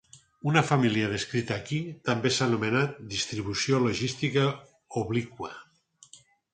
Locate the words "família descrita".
0.69-1.57